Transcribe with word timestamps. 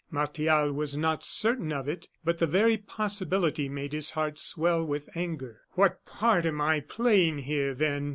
Martial 0.09 0.73
was 0.73 0.97
not 0.97 1.23
certain 1.23 1.71
of 1.71 1.87
it, 1.87 2.07
but 2.23 2.39
the 2.39 2.47
very 2.47 2.75
possibility 2.75 3.69
made 3.69 3.93
his 3.93 4.09
heart 4.17 4.39
swell 4.39 4.83
with 4.83 5.07
anger. 5.13 5.61
"What 5.73 6.07
part 6.07 6.43
am 6.47 6.59
I 6.59 6.79
playing 6.79 7.37
here, 7.43 7.75
then?" 7.75 8.09